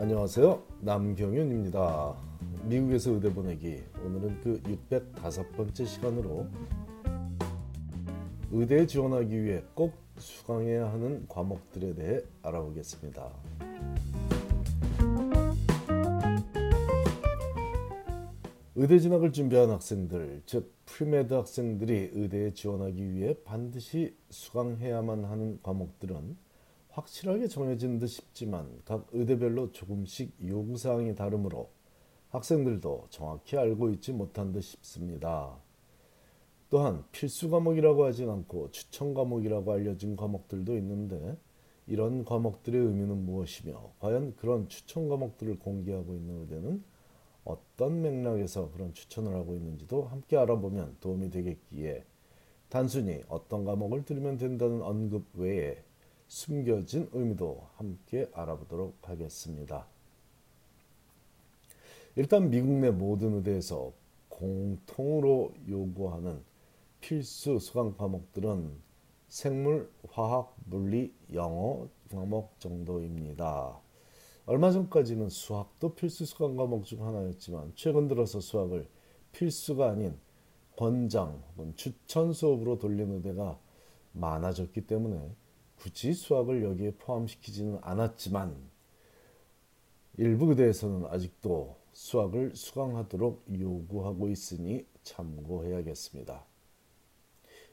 안녕하세요. 0.00 0.62
남경윤입니다. 0.80 2.16
미국에서 2.64 3.10
의대 3.10 3.30
보내기. 3.34 3.82
오늘은 4.02 4.40
그 4.40 4.62
605번째 4.62 5.86
시간으로 5.86 6.46
의대에 8.50 8.86
지원하기 8.86 9.44
위해 9.44 9.62
꼭 9.74 9.92
수강해야 10.16 10.90
하는 10.90 11.26
과목들에 11.28 11.94
대해 11.94 12.22
알아보겠습니다. 12.42 13.30
의대 18.76 18.98
진학을 18.98 19.32
준비한 19.32 19.68
학생들, 19.68 20.44
즉 20.46 20.72
pre-med 20.86 21.34
학생들이 21.34 22.12
의대에 22.14 22.54
지원하기 22.54 23.12
위해 23.12 23.36
반드시 23.44 24.16
수강해야만 24.30 25.26
하는 25.26 25.58
과목들은 25.62 26.38
확실하게 26.90 27.46
정해진 27.48 27.98
듯 27.98 28.08
싶지만 28.08 28.68
각 28.84 29.06
의대별로 29.12 29.72
조금씩 29.72 30.32
요구사항이 30.44 31.14
다르므로 31.14 31.70
학생들도 32.30 33.06
정확히 33.10 33.56
알고 33.56 33.90
있지 33.90 34.12
못한 34.12 34.52
듯 34.52 34.62
싶습니다. 34.62 35.56
또한 36.68 37.04
필수 37.10 37.50
과목이라고 37.50 38.04
하진 38.04 38.30
않고 38.30 38.70
추천 38.70 39.14
과목이라고 39.14 39.72
알려진 39.72 40.16
과목들도 40.16 40.76
있는데 40.78 41.36
이런 41.86 42.24
과목들의 42.24 42.80
의미는 42.80 43.24
무엇이며 43.24 43.94
과연 43.98 44.36
그런 44.36 44.68
추천 44.68 45.08
과목들을 45.08 45.58
공개하고 45.58 46.14
있는 46.14 46.42
의대는 46.42 46.84
어떤 47.44 48.02
맥락에서 48.02 48.70
그런 48.70 48.94
추천을 48.94 49.34
하고 49.34 49.56
있는지도 49.56 50.04
함께 50.04 50.36
알아보면 50.36 50.98
도움이 51.00 51.30
되겠기에 51.30 52.04
단순히 52.68 53.20
어떤 53.28 53.64
과목을 53.64 54.04
들으면 54.04 54.36
된다는 54.36 54.82
언급 54.82 55.26
외에 55.34 55.82
숨겨진 56.30 57.10
의미도 57.12 57.66
함께 57.74 58.30
알아보도록 58.32 58.96
하겠습니다. 59.02 59.84
일단 62.14 62.50
미국 62.50 62.70
내 62.70 62.92
모든 62.92 63.34
의대에서 63.34 63.92
공통으로 64.28 65.52
요구하는 65.68 66.40
필수 67.00 67.58
수강 67.58 67.96
과목들은 67.96 68.70
생물, 69.26 69.90
화학, 70.08 70.54
물리, 70.66 71.12
영어 71.32 71.88
과목 72.12 72.60
정도입니다. 72.60 73.80
얼마 74.46 74.70
전까지는 74.70 75.30
수학도 75.30 75.96
필수 75.96 76.24
수강 76.26 76.54
과목 76.54 76.84
중 76.84 77.04
하나였지만 77.04 77.72
최근 77.74 78.06
들어서 78.06 78.38
수학을 78.38 78.86
필수가 79.32 79.90
아닌 79.90 80.16
권장 80.76 81.42
혹은 81.50 81.74
추천 81.74 82.32
수업으로 82.32 82.78
돌린 82.78 83.10
의대가 83.14 83.58
많아졌기 84.12 84.86
때문에 84.86 85.34
굳이 85.80 86.12
수학을 86.12 86.62
여기에 86.62 86.92
포함시키지는 86.92 87.78
않았지만 87.80 88.54
일부 90.18 90.50
의대에서는 90.50 91.06
아직도 91.06 91.76
수학을 91.92 92.54
수강하도록 92.54 93.46
요구하고 93.58 94.28
있으니 94.28 94.84
참고해야겠습니다. 95.02 96.44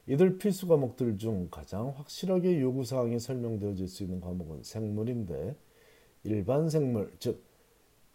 이들 0.06 0.38
필수 0.38 0.66
과목들 0.66 1.18
중 1.18 1.48
가장 1.50 1.90
확실하게 1.90 2.62
요구사항이 2.62 3.20
설명되어질 3.20 3.88
수 3.88 4.04
있는 4.04 4.22
과목은 4.22 4.62
생물인데 4.62 5.54
일반 6.24 6.70
생물 6.70 7.14
즉 7.18 7.44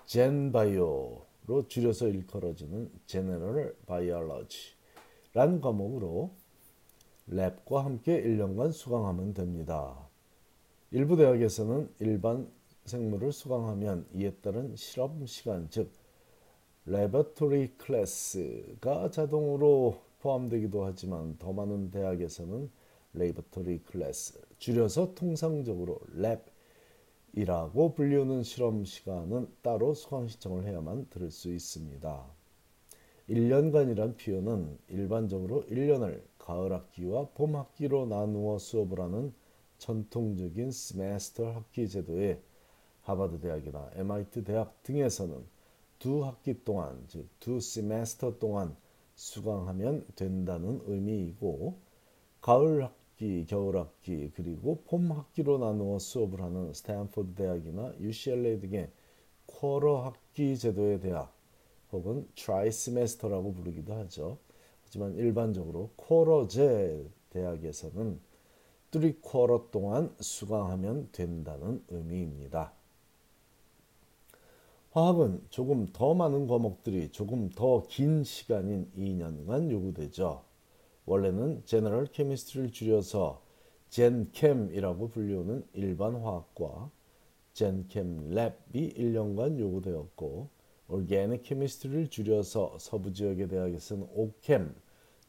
Gen 0.07 0.67
Bio로 0.67 1.67
줄여서 1.67 2.07
일컬어지는 2.07 2.91
General 3.05 3.75
Biology란 3.85 5.61
과목으로 5.61 6.31
lab과 7.29 7.83
함께 7.83 8.21
1년간 8.23 8.71
수강하면 8.71 9.33
됩니다. 9.33 10.09
일부 10.91 11.15
대학에서는 11.15 11.89
일반 11.99 12.51
생물을 12.85 13.31
수강하면 13.31 14.05
이에 14.13 14.31
따른 14.41 14.75
실험 14.75 15.25
시간 15.25 15.69
즉 15.69 15.91
laboratory 16.85 17.77
class가 17.77 19.09
자동으로 19.09 20.01
포함되기도 20.19 20.83
하지만 20.83 21.37
더 21.37 21.53
많은 21.53 21.91
대학에서는 21.91 22.69
laboratory 23.13 23.79
class 23.83 24.41
줄여서 24.57 25.15
통상적으로 25.15 25.99
lab이라고 27.35 27.95
불리우는 27.95 28.43
실험 28.43 28.83
시간은 28.83 29.47
따로 29.61 29.93
수강 29.93 30.27
신청을 30.27 30.65
해야만 30.65 31.07
들을 31.09 31.31
수 31.31 31.51
있습니다. 31.53 32.25
1년간이란 33.29 34.17
표현은 34.17 34.77
일반적으로 34.89 35.63
1년을 35.69 36.21
가을 36.43 36.73
학기와 36.73 37.29
봄 37.35 37.55
학기로 37.55 38.05
나누어 38.05 38.57
수업을 38.57 38.99
하는 38.99 39.33
전통적인 39.77 40.71
semester 40.71 41.51
학기 41.51 41.87
제도에 41.87 42.41
하버드 43.03 43.39
대학이나 43.39 43.89
MIT 43.95 44.43
대학 44.43 44.83
등에서는 44.83 45.41
두 45.99 46.25
학기 46.25 46.61
동안 46.65 47.01
즉 47.07 47.43
두 47.43 47.61
semester 47.61 48.39
동안 48.39 48.75
수강하면 49.15 50.05
된다는 50.17 50.81
의미이고 50.85 51.77
가을 52.41 52.83
학기, 52.83 53.45
겨울 53.45 53.77
학기 53.77 54.29
그리고 54.35 54.83
봄 54.85 55.13
학기로 55.13 55.59
나누어 55.59 55.97
수업을 55.97 56.41
하는 56.41 56.73
스탠포드 56.73 57.35
대학이나 57.35 57.93
UCLA 58.01 58.59
등의 58.59 58.91
quarter 59.45 60.01
학기 60.01 60.57
제도의 60.57 60.99
대학 60.99 61.33
혹은 61.93 62.27
trisemester라고 62.35 63.53
부르기도 63.53 63.93
하죠. 63.93 64.39
하지만 64.93 65.15
일반적으로 65.15 65.89
quarter제 65.97 67.09
대학에서는 67.31 68.19
3 68.91 69.01
quarter 69.01 69.71
동안 69.71 70.13
수강하면 70.19 71.09
된다는 71.11 71.83
의미입니다. 71.89 72.73
화학은 74.91 75.47
조금 75.49 75.87
더 75.87 76.13
많은 76.13 76.45
과목들이 76.45 77.09
조금 77.09 77.49
더 77.49 77.81
긴 77.89 78.23
시간인 78.23 78.91
2년간 78.95 79.71
요구되죠. 79.71 80.43
원래는 81.07 81.63
제너럴 81.65 82.05
케미스트리를 82.05 82.71
줄여서 82.71 83.41
젠캠이라고 83.89 85.09
불리우는 85.09 85.65
일반 85.73 86.17
화학과 86.17 86.91
젠캠 87.53 88.29
랩이 88.29 88.95
1년간 88.95 89.57
요구되었고 89.57 90.49
올게닉 90.87 91.41
케미스트리를 91.41 92.09
줄여서 92.09 92.77
서부 92.79 93.11
지역의 93.11 93.47
대학에서는 93.47 94.07
오캠, 94.13 94.82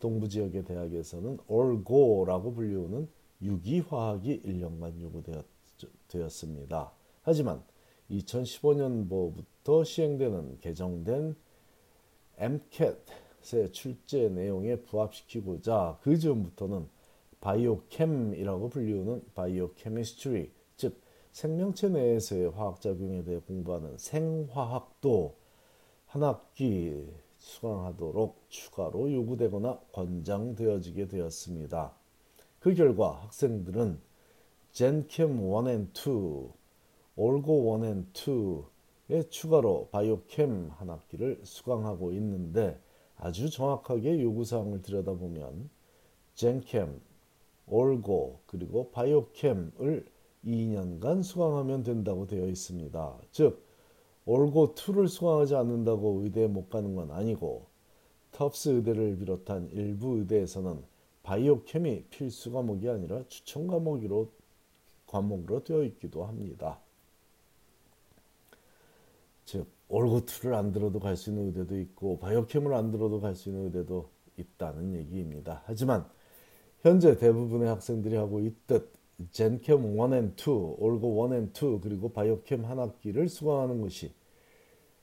동부 0.04 0.28
지역의 0.28 0.66
대학에서는 0.66 1.38
올고라고 1.48 2.52
불리우는 2.52 3.08
유기화학이 3.40 4.42
1년간 4.42 5.00
요구되었습니다. 5.00 6.92
하지만 7.22 7.64
2015년부터 8.10 9.82
시행되는 9.82 10.58
개정된 10.58 11.34
MCAT의 12.36 13.72
출제 13.72 14.28
내용에 14.28 14.76
부합시키고자 14.82 15.98
그 16.02 16.18
즈음부터는 16.18 16.86
Biochem이라고 17.40 18.68
불리우는 18.68 19.24
Biochemistry 19.34 20.52
즉 20.76 21.00
생명체 21.32 21.88
내에서의 21.88 22.50
화학 22.50 22.82
작용에 22.82 23.24
대해 23.24 23.38
공부하는 23.38 23.96
생화학도 23.96 25.34
한 26.04 26.22
학기 26.22 27.06
수강하도록 27.44 28.46
추가로 28.48 29.12
요구되거나 29.12 29.78
권장되어지게 29.92 31.08
되었습니다. 31.08 31.92
그 32.58 32.74
결과 32.74 33.22
학생들은 33.22 34.00
Gen 34.72 35.01
Chem 35.01 35.38
1 35.38 35.88
2, 35.94 36.48
Orgo 37.16 37.84
1 37.84 38.06
2에 38.12 39.30
추가로 39.30 39.88
Biochem 39.92 40.70
한 40.70 40.90
학기를 40.90 41.40
수강하고 41.44 42.12
있는데 42.12 42.80
아주 43.16 43.50
정확하게 43.50 44.22
요구사항을 44.22 44.80
들여다보면 44.80 45.68
젠캠, 46.34 47.00
올고 47.66 48.40
그리고 48.46 48.90
바이오캠을 48.90 50.06
2년간 50.46 51.22
수강하면 51.22 51.82
된다고 51.82 52.26
되어 52.26 52.48
있습니다. 52.48 53.18
즉 53.30 53.63
올고 54.26 54.74
2를 54.74 55.08
수강하지 55.08 55.54
않는다고 55.54 56.22
의대에 56.22 56.46
못 56.46 56.70
가는 56.70 56.94
건 56.94 57.10
아니고 57.10 57.66
텁스 58.32 58.70
의대를 58.70 59.18
비롯한 59.18 59.70
일부 59.72 60.18
의대에서는 60.18 60.82
바이오캠이 61.22 62.04
필수 62.10 62.52
과목이 62.52 62.88
아니라 62.88 63.22
추천 63.28 63.66
과목으로 63.66 64.30
과목으로 65.06 65.64
되어 65.64 65.84
있기도 65.84 66.24
합니다. 66.24 66.80
즉 69.44 69.66
올고 69.88 70.22
2를 70.22 70.54
안 70.54 70.72
들어도 70.72 70.98
갈 70.98 71.16
수 71.16 71.30
있는 71.30 71.48
의대도 71.48 71.78
있고 71.78 72.18
바이오캠을 72.18 72.74
안 72.74 72.90
들어도 72.90 73.20
갈 73.20 73.34
수 73.34 73.50
있는 73.50 73.66
의대도 73.66 74.08
있다는 74.36 74.94
얘기입니다. 74.94 75.62
하지만 75.66 76.08
현재 76.80 77.16
대부분의 77.16 77.68
학생들이 77.68 78.16
하고 78.16 78.40
있듯 78.40 78.92
젠캠 79.30 79.96
1 79.96 80.34
2, 80.36 80.50
올고 80.50 81.32
1 81.32 81.50
2 81.54 81.80
그리고 81.80 82.12
바이오캠 82.12 82.64
한 82.64 82.78
학기를 82.78 83.28
수강하는 83.28 83.80
것이 83.80 84.12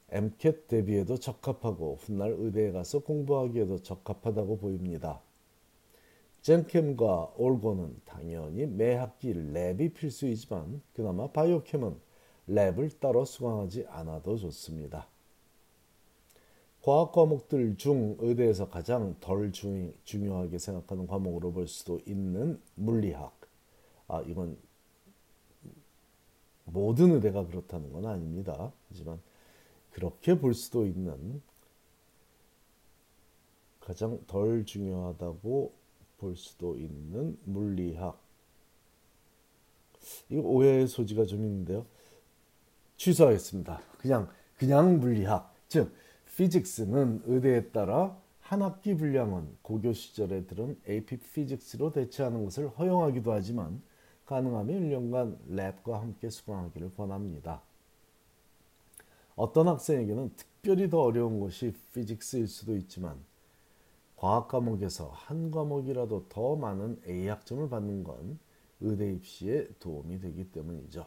MCAT 0.10 0.68
대비에도 0.68 1.18
적합하고 1.18 1.98
훗날 2.02 2.36
의대에 2.38 2.72
가서 2.72 3.00
공부하기에도 3.00 3.82
적합하다고 3.82 4.58
보입니다. 4.58 5.22
젠캠과 6.42 7.34
올고는 7.38 8.02
당연히 8.04 8.66
매 8.66 8.96
학기 8.96 9.34
랩이 9.34 9.94
필수이지만 9.94 10.82
그나마 10.94 11.32
바이오캠은 11.32 11.96
랩을 12.50 13.00
따로 13.00 13.24
수강하지 13.24 13.86
않아도 13.88 14.36
좋습니다. 14.38 15.08
과학 16.82 17.12
과목들 17.12 17.78
중 17.78 18.18
의대에서 18.20 18.68
가장 18.68 19.16
덜 19.20 19.52
중, 19.52 19.94
요하게 20.16 20.58
생각하는 20.58 21.06
과목으로 21.06 21.54
볼 21.54 21.68
수도 21.68 22.00
있는 22.08 22.60
물리학. 22.74 23.40
아, 24.12 24.22
이건 24.28 24.58
모든 26.66 27.14
의대가 27.14 27.46
그렇다는 27.48 27.94
건 27.94 28.06
아닙니다. 28.06 28.74
하지만 28.90 29.22
그렇게 29.92 30.38
볼 30.38 30.54
수도 30.54 30.86
있는 30.86 31.42
가장 33.80 34.20
덜 34.28 34.66
중요하다고 34.66 35.74
볼 36.18 36.36
수도 36.36 36.78
있는 36.78 37.38
물리학. 37.46 38.22
이거 40.30 40.42
오해의 40.42 40.88
소지가 40.88 41.24
좀 41.24 41.46
있는데요. 41.46 41.86
취소하겠습니다. 42.98 43.82
그냥 43.98 44.30
그냥 44.58 45.00
물리학. 45.00 45.56
즉 45.70 45.94
피직스는 46.36 47.24
의대에 47.28 47.70
따라 47.70 48.20
한 48.42 48.62
학기 48.62 48.94
분량은 48.94 49.58
고교 49.62 49.94
시절에 49.94 50.46
들은 50.48 50.78
AP 50.88 51.18
피직스로 51.18 51.94
대체하는 51.94 52.44
것을 52.44 52.68
허용하기도 52.68 53.32
하지만 53.32 53.82
가능하면 54.32 54.80
1년간 54.80 55.38
랩과 55.50 55.92
함께 56.00 56.30
수강하기를 56.30 56.96
권합니다. 56.96 57.62
어떤 59.36 59.68
학생에게는 59.68 60.32
특별히 60.38 60.90
더 60.90 61.02
어려운 61.02 61.42
것이 61.42 61.74
피직스일 61.94 62.48
수도 62.48 62.78
있지만 62.78 63.18
과학 64.16 64.48
과목에서 64.48 65.10
한 65.10 65.52
과목이라도 65.52 66.28
더 66.30 66.56
많은 66.56 67.02
A 67.08 67.28
학점을 67.28 67.70
받는 67.70 68.06
건 68.06 68.40
의대 68.80 69.12
입시에 69.12 69.68
도움이 69.80 70.22
되기 70.22 70.50
때문이죠. 70.50 71.06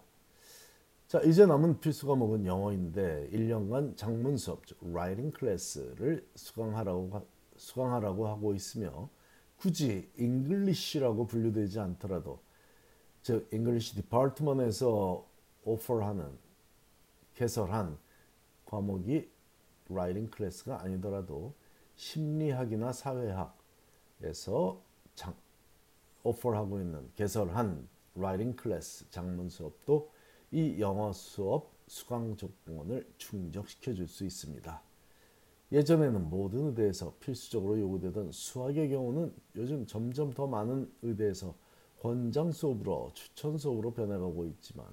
자, 1.08 1.20
이제 1.20 1.46
남은 1.46 1.80
필수 1.80 2.06
과목은 2.06 2.44
영어인데 2.44 3.30
1년간 3.32 3.96
작문 3.96 4.36
수업, 4.36 4.66
즉 4.66 4.78
writing 4.82 5.30
class를 5.30 6.26
수강하라고 6.34 7.26
수강하라고 7.56 8.28
하고 8.28 8.54
있으며 8.54 9.08
굳이 9.56 10.10
English라고 10.18 11.26
분류되지 11.26 11.80
않더라도 11.80 12.40
즉 13.24 13.48
English 13.50 13.94
department에서 13.94 15.26
offer하는 15.64 16.30
개설한 17.32 17.96
과목이 18.66 19.30
writing 19.88 20.28
class가 20.28 20.82
아니더라도 20.82 21.54
심리학이나 21.96 22.92
사회학에서 22.92 24.78
장, 25.14 25.34
offer하고 26.22 26.80
있는 26.80 27.10
개설한 27.16 27.88
writing 28.14 28.56
class 28.56 29.08
작문 29.08 29.48
수업도 29.48 30.10
이 30.50 30.78
영어 30.78 31.10
수업 31.14 31.72
수강 31.86 32.36
조건을 32.36 33.10
충족시켜 33.16 33.94
줄 33.94 34.06
수 34.06 34.26
있습니다. 34.26 34.82
예전에는 35.72 36.28
모든 36.28 36.66
의대에서 36.66 37.14
필수적으로 37.20 37.80
요구되던 37.80 38.32
수학의 38.32 38.90
경우는 38.90 39.34
요즘 39.56 39.86
점점 39.86 40.30
더 40.34 40.46
많은 40.46 40.92
의대에서 41.00 41.54
권장 42.04 42.52
수업으로 42.52 43.12
추천 43.14 43.56
수업으로 43.56 43.94
변해가고 43.94 44.44
있지만 44.44 44.84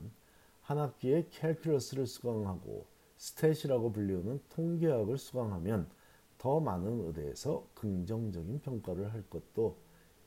한 0.61 0.77
학기에 0.77 1.27
calculus를 1.29 2.05
수강하고 2.05 2.85
stat이라고 3.17 3.93
불리우는 3.93 4.39
통계학을 4.47 5.17
수강하면 5.17 5.89
더 6.37 6.61
많은 6.61 7.07
의대에서 7.07 7.67
긍정적인 7.75 8.61
평가를 8.61 9.11
할 9.11 9.29
것도 9.29 9.75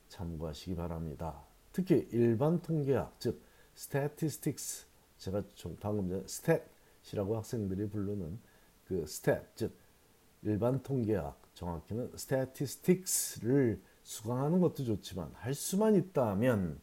참고하시기 0.09 0.75
바랍니다. 0.75 1.43
특히 1.71 2.07
일반 2.11 2.61
통계학 2.61 3.19
즉 3.19 3.41
statistics 3.75 4.85
제가 5.17 5.41
좀 5.55 5.75
방금 5.79 6.07
전에 6.07 6.21
stat이라고 6.25 7.33
학생들이 7.33 7.89
부르는 7.89 8.37
그 8.85 9.05
stat 9.05 9.43
즉 9.55 9.75
일반 10.43 10.83
통계학 10.83 11.35
정확히는 11.55 12.11
statistics를 12.13 13.81
수강하는 14.05 14.61
것도 14.61 14.83
좋지만 14.83 15.31
할 15.33 15.55
수만 15.55 15.95
있다면 15.95 16.79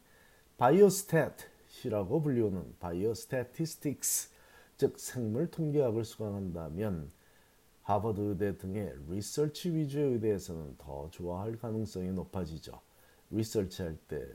biostat이라고 0.59 2.21
불리우는 2.23 2.75
biostatistics 2.81 4.31
즉 4.77 4.99
생물 4.99 5.49
통계학을 5.49 6.05
수강한다면 6.05 7.13
하버드 7.83 8.21
의대 8.21 8.59
등의 8.59 8.93
리서치 9.09 9.73
위주의 9.73 10.15
의대에서는 10.15 10.77
더 10.79 11.09
좋아할 11.11 11.57
가능성이 11.57 12.11
높아지죠. 12.11 12.81
리서치 13.31 13.83
할 13.83 13.97
때 14.09 14.27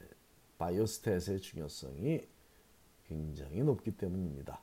바이오스탯의 0.57 1.41
중요성이 1.41 2.25
굉장히 3.07 3.63
높기 3.63 3.91
때문입니다. 3.97 4.61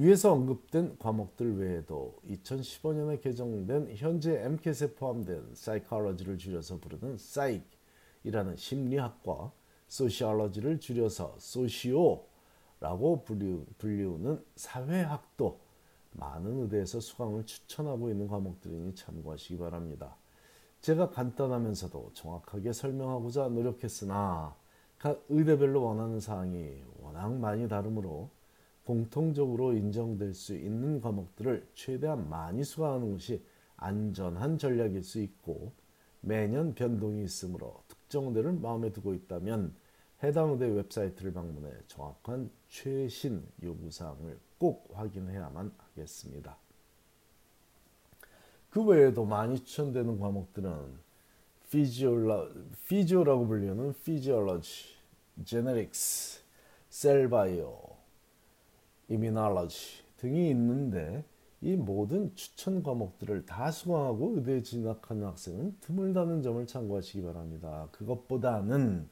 위에서 0.00 0.32
언급된 0.32 0.96
과목들 1.00 1.58
외에도 1.58 2.14
2015년에 2.28 3.20
개정된 3.20 3.96
현재 3.96 4.40
MCAT에 4.44 4.94
포함된 4.94 5.54
사이콜로지를 5.54 6.38
줄여서 6.38 6.78
부르는 6.78 7.18
사이이라는 7.18 8.54
심리학과 8.54 9.50
소시올로지를 9.88 10.78
줄여서 10.78 11.34
소시오라고 11.40 13.24
불리우는 13.78 14.44
사회학도 14.54 15.58
많은 16.12 16.62
의대에서 16.62 17.00
수강을 17.00 17.44
추천하고 17.44 18.08
있는 18.08 18.28
과목들이니 18.28 18.94
참고하시기 18.94 19.58
바랍니다. 19.58 20.14
제가 20.80 21.10
간단하면서도 21.10 22.12
정확하게 22.14 22.72
설명하고자 22.72 23.48
노력했으나 23.48 24.54
각 24.96 25.24
의대별로 25.28 25.82
원하는 25.82 26.20
사항이 26.20 26.84
워낙 27.00 27.32
많이 27.32 27.68
다르므로 27.68 28.30
공통적으로 28.88 29.74
인정될 29.74 30.32
수 30.32 30.56
있는 30.56 31.02
과목들을 31.02 31.68
최대한 31.74 32.26
많이 32.30 32.64
수강하는 32.64 33.12
것이 33.12 33.44
안전한 33.76 34.56
전략일 34.56 35.02
수 35.02 35.20
있고 35.20 35.72
매년 36.22 36.74
변동이 36.74 37.22
있으므로 37.22 37.82
특정 37.86 38.28
의대를 38.28 38.54
마음에 38.54 38.90
두고 38.90 39.12
있다면 39.12 39.74
해당 40.22 40.52
의대 40.52 40.68
웹사이트를 40.68 41.34
방문해 41.34 41.70
정확한 41.86 42.50
최신 42.70 43.46
요구사항을 43.62 44.38
꼭 44.56 44.88
확인해야만 44.94 45.70
하겠습니다. 45.76 46.56
그 48.70 48.82
외에도 48.82 49.26
많이 49.26 49.62
추천되는 49.62 50.18
과목들은 50.18 50.98
physiolo, 51.70 52.48
physio라고 52.88 53.48
불리는 53.48 53.94
physiology, 54.02 54.96
genetics, 55.44 56.40
cell 56.88 57.43
bio, 57.43 57.97
immunology 59.08 60.04
등이 60.18 60.50
있는데 60.50 61.24
이 61.60 61.74
모든 61.74 62.34
추천 62.34 62.82
과목들을 62.82 63.46
다 63.46 63.70
수강하고 63.70 64.36
의대에 64.36 64.62
진학하는 64.62 65.24
학생은 65.24 65.76
드물다는 65.80 66.42
점을 66.42 66.64
참고하시기 66.66 67.22
바랍니다. 67.22 67.88
그것보다는 67.92 69.08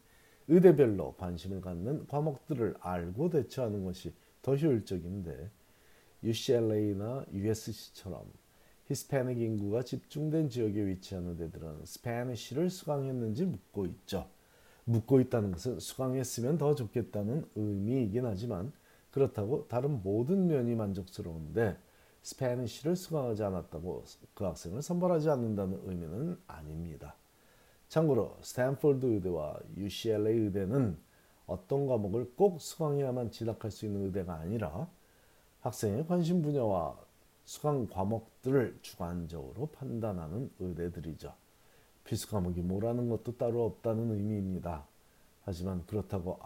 의대별로 0.48 1.14
관심을 1.14 1.60
갖는 1.60 2.06
과목들을 2.06 2.76
알고 2.80 3.30
대처하는 3.30 3.84
것이 3.84 4.14
더 4.42 4.54
효율적인데 4.54 5.50
UCLA나 6.22 7.26
USC처럼 7.32 8.24
히스패닉 8.86 9.40
인구가 9.40 9.82
집중된 9.82 10.48
지역에 10.48 10.86
위치하는 10.86 11.36
의대들은 11.36 11.84
Spanish를 11.84 12.70
수강했는지 12.70 13.44
묻고 13.44 13.86
있죠. 13.86 14.28
묻고 14.84 15.20
있다는 15.20 15.50
것은 15.50 15.80
수강했으면 15.80 16.58
더 16.58 16.76
좋겠다는 16.76 17.44
의미이긴 17.56 18.24
하지만 18.24 18.72
그렇다고 19.16 19.66
다른 19.66 20.02
모든 20.02 20.46
면이 20.46 20.74
만족스러운데 20.74 21.78
Spanish를 22.20 22.96
수강하지 22.96 23.44
않았다고 23.44 24.04
그 24.34 24.44
학생을 24.44 24.82
선발하지 24.82 25.30
않는다는 25.30 25.80
의미는 25.86 26.38
아닙니다. 26.46 27.14
참고로 27.88 28.36
스탠포드 28.42 29.06
의대와 29.06 29.58
UCLA 29.78 30.38
의대는 30.38 30.98
어떤 31.46 31.86
과목을 31.86 32.32
꼭 32.36 32.60
수강해야만 32.60 33.30
진학할 33.30 33.70
수 33.70 33.86
있는 33.86 34.04
의대가 34.04 34.34
아니라 34.34 34.86
학생의 35.62 36.06
관심 36.06 36.42
분야와 36.42 36.98
수강 37.46 37.86
과목들을 37.86 38.80
주관적으로 38.82 39.68
판단하는 39.68 40.50
의대들이죠. 40.58 41.32
필수 42.04 42.30
과목이 42.30 42.60
뭐라는 42.60 43.08
것도 43.08 43.38
따로 43.38 43.64
없다는 43.64 44.10
의미입니다. 44.10 44.86
하지만 45.42 45.86
그렇다고 45.86 46.38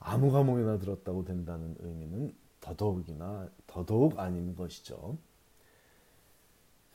아, 0.00 0.12
아무 0.12 0.32
과목이나 0.32 0.78
들었다고 0.78 1.24
된다는 1.24 1.76
의미는 1.78 2.34
더더욱이나 2.60 3.48
더더욱 3.66 4.18
아닌 4.18 4.56
것이죠. 4.56 5.16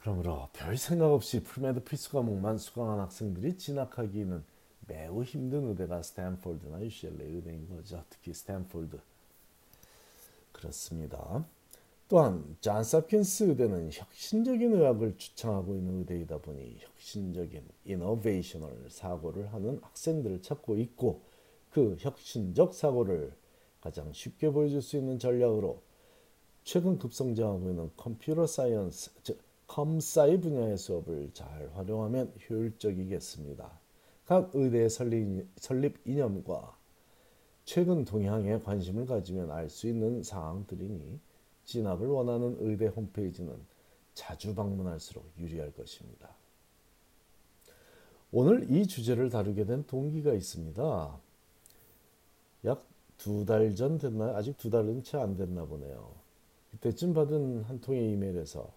그러므로 0.02 0.50
별 0.54 0.78
생각 0.78 1.12
없이 1.12 1.42
premed 1.42 1.84
필수 1.84 2.12
과목만 2.12 2.58
수강한 2.58 3.00
학생들이 3.00 3.58
진학하기는 3.58 4.44
매우 4.88 5.24
힘든 5.24 5.70
의대가 5.70 6.04
스탠포드나 6.04 6.82
UCLA 6.82 7.36
의대인 7.36 7.68
거죠. 7.70 8.04
특히 8.10 8.34
스탠포드. 8.34 9.00
그렇습니다. 10.52 11.44
또한 12.08 12.56
존스 12.62 12.98
홉킨스 12.98 13.46
의대는 13.46 13.90
혁신적인 13.92 14.74
의학을 14.76 15.18
추천하고 15.18 15.76
있는 15.76 16.00
의대이다 16.00 16.38
보니 16.38 16.78
혁신적인 16.80 17.64
innovational 17.86 18.89
사고를 18.90 19.52
하는 19.52 19.80
학생들을 19.82 20.44
찾고 20.44 20.78
있고 20.78 21.24
그 21.75 21.98
혁신적 22.00 22.74
사고를 22.74 23.34
가장 23.82 24.13
쉽게 24.13 24.50
보여줄 24.50 24.82
수 24.82 24.96
있는 24.96 25.20
전략으로 25.20 25.82
최근 26.63 26.98
급성장하고 26.98 27.70
있는 27.70 27.91
computer 27.98 28.48
science, 28.48 29.12
즉 29.24 29.41
com 29.68 30.04
sci 30.04 30.39
분야의 30.39 30.77
수업을 30.77 31.32
잘 31.34 31.70
활용하면 31.74 32.34
효율적이겠습니다. 32.50 33.77
각 34.25 34.51
의대의 34.53 34.89
설립, 34.89 36.08
이념과 36.08 36.77
최근 37.65 38.05
동향에 38.05 38.60
관심을 38.60 39.05
가지면 39.05 39.51
알 39.51 39.70
수 39.70 39.89
있는 39.89 40.24
사항들이니 40.24 41.20
진학을 41.65 42.08
원하는 42.08 42.55
의대 42.62 42.88
홈페이지는 42.88 43.53
자주 44.13 44.55
방문할수록 44.55 45.29
유리할 45.38 45.74
것입니다. 45.74 46.29
오늘 48.32 48.72
이 48.72 48.88
주제를 48.88 49.29
다루게 49.29 49.65
된 49.65 49.86
동기가 49.86 50.32
있습니다. 50.32 51.25
약 52.65 52.95
두 53.17 53.45
달 53.45 53.74
전 53.75 53.98
됐나요? 53.98 54.36
아직 54.36 54.57
두 54.57 54.69
달은 54.69 55.03
채 55.03 55.17
안 55.17 55.36
됐나 55.36 55.65
보네요. 55.65 56.13
그때쯤 56.72 57.13
받은 57.13 57.63
한 57.63 57.79
통의 57.79 58.12
이메일에서 58.12 58.72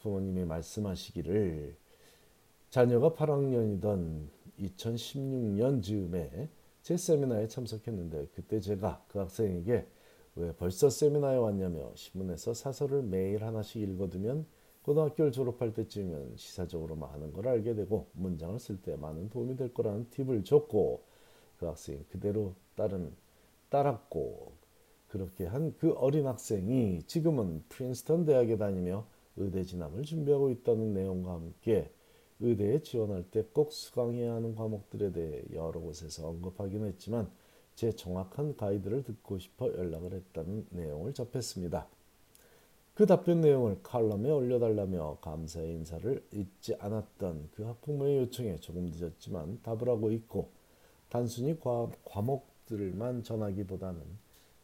부모님이 0.00 0.44
말씀하시기를 0.44 1.76
자녀가 2.70 3.10
8학년이던 3.10 4.28
2016년 4.60 5.82
즈음에 5.82 6.48
제 6.82 6.96
세미나에 6.96 7.48
참석했는데 7.48 8.28
그때 8.34 8.60
제가 8.60 9.04
그 9.08 9.18
학생에게 9.18 9.86
왜 10.36 10.52
벌써 10.54 10.88
세미나에 10.88 11.36
왔냐며 11.36 11.92
신문에서 11.94 12.54
사설을 12.54 13.02
매일 13.02 13.44
하나씩 13.44 13.82
읽어두면 13.82 14.46
고등학교를 14.82 15.30
졸업할 15.32 15.74
때쯤이면 15.74 16.36
시사적으로 16.36 16.96
많은 16.96 17.32
걸 17.32 17.48
알게 17.48 17.74
되고 17.74 18.08
문장을 18.12 18.58
쓸 18.58 18.80
때 18.80 18.96
많은 18.96 19.28
도움이 19.30 19.56
될 19.56 19.72
거라는 19.74 20.08
팁을 20.10 20.44
줬고 20.44 21.11
그 21.62 21.66
학생이 21.68 22.04
그대로 22.10 22.54
따른 22.74 23.12
따랐고 23.70 24.52
그렇게 25.08 25.46
한 25.46 25.74
그 25.78 25.92
어린 25.92 26.26
학생이 26.26 27.02
지금은 27.06 27.62
프린스턴 27.68 28.24
대학에 28.24 28.56
다니며 28.56 29.06
의대 29.36 29.62
진학을 29.62 30.02
준비하고 30.02 30.50
있다는 30.50 30.92
내용과 30.92 31.32
함께 31.34 31.90
의대에 32.40 32.80
지원할 32.82 33.22
때 33.30 33.44
꼭 33.52 33.72
수강해야 33.72 34.34
하는 34.34 34.56
과목들에 34.56 35.12
대해 35.12 35.42
여러 35.52 35.80
곳에서 35.80 36.28
언급하긴 36.28 36.84
했지만 36.86 37.30
제 37.76 37.92
정확한 37.92 38.56
가이드를 38.56 39.04
듣고 39.04 39.38
싶어 39.38 39.68
연락을 39.68 40.12
했다는 40.14 40.66
내용을 40.70 41.14
접했습니다. 41.14 41.86
그 42.94 43.06
답변 43.06 43.40
내용을 43.40 43.78
칼럼에 43.82 44.28
올려달라며 44.30 45.18
감사의 45.22 45.72
인사를 45.76 46.22
잊지 46.32 46.74
않았던 46.80 47.50
그 47.54 47.62
학부모의 47.62 48.18
요청에 48.18 48.56
조금 48.56 48.90
늦었지만 48.92 49.60
답을 49.62 49.88
하고 49.88 50.10
있고 50.10 50.50
단순히 51.12 51.60
과, 51.60 51.90
과목들만 52.06 53.22
전하기보다는 53.22 54.00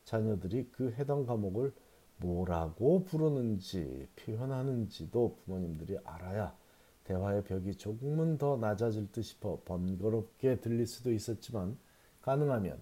자녀들이 0.06 0.70
그 0.72 0.90
해당 0.92 1.26
과목을 1.26 1.74
뭐라고 2.16 3.04
부르는지 3.04 4.08
표현하는지도 4.16 5.36
부모님들이 5.44 5.98
알아야 6.04 6.56
대화의 7.04 7.44
벽이 7.44 7.74
조금은 7.74 8.38
더 8.38 8.56
낮아질 8.56 9.12
듯 9.12 9.24
싶어 9.24 9.60
번거롭게 9.66 10.60
들릴 10.60 10.86
수도 10.86 11.12
있었지만 11.12 11.76
가능하면 12.22 12.80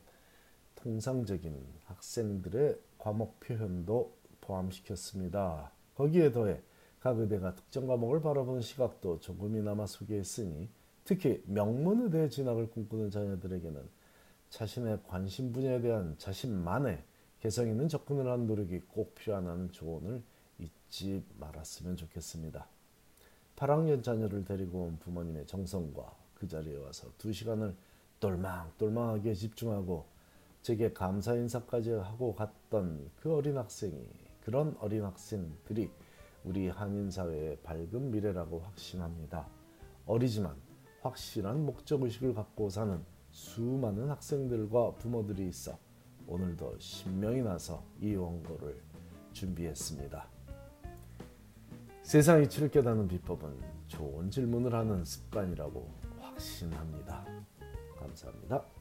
통상적인 0.76 1.60
학생들의 1.86 2.78
과목 2.98 3.40
표현도 3.40 4.12
포함시켰습니다. 4.42 5.72
거기에 5.96 6.30
더해 6.30 6.62
각 7.00 7.18
의대가 7.18 7.56
특정 7.56 7.88
과목을 7.88 8.20
바라보는 8.20 8.60
시각도 8.60 9.18
조금이나마 9.18 9.86
소개했으니 9.86 10.68
특히 11.06 11.40
명문의대 11.46 12.28
진학을 12.30 12.68
꿈꾸는 12.70 13.10
자녀들에게는 13.10 13.80
자신의 14.50 14.98
관심 15.06 15.52
분야에 15.52 15.80
대한 15.80 16.16
자신만의 16.18 17.02
개성 17.38 17.68
있는 17.68 17.88
접근을 17.88 18.28
한 18.28 18.48
노력이 18.48 18.80
꼭 18.88 19.14
필요하다는 19.14 19.70
조언을 19.70 20.20
잊지 20.58 21.24
말았으면 21.38 21.94
좋겠습니다. 21.96 22.66
8학년 23.54 24.02
자녀를 24.02 24.44
데리고 24.44 24.82
온 24.82 24.98
부모님의 24.98 25.46
정성과 25.46 26.12
그 26.34 26.48
자리에 26.48 26.76
와서 26.78 27.08
두 27.18 27.32
시간을 27.32 27.76
똘망똘망하게 28.18 29.32
집중하고 29.34 30.06
제게 30.62 30.92
감사 30.92 31.36
인사까지 31.36 31.92
하고 31.92 32.34
갔던 32.34 33.12
그 33.20 33.32
어린 33.32 33.56
학생이 33.56 34.08
그런 34.42 34.76
어린 34.80 35.04
학생들이 35.04 35.88
우리 36.42 36.68
한인 36.68 37.12
사회의 37.12 37.56
밝은 37.62 38.10
미래라고 38.10 38.58
확신합니다. 38.58 39.46
어리지만 40.06 40.66
확실한 41.06 41.64
목적 41.64 42.02
의식을 42.02 42.34
갖고 42.34 42.68
사는 42.68 43.00
수많은 43.30 44.10
학생들과 44.10 44.94
부모들이 44.94 45.48
있어 45.48 45.78
오늘도 46.26 46.78
신명이 46.78 47.42
나서 47.42 47.84
이 48.00 48.14
원고를 48.14 48.82
준비했습니다. 49.32 50.28
세상 52.02 52.42
이치를 52.42 52.70
깨닫는 52.70 53.08
비법은 53.08 53.60
좋은 53.88 54.30
질문을 54.30 54.74
하는 54.74 55.04
습관이라고 55.04 55.88
확신합니다. 56.20 57.24
감사합니다. 57.98 58.75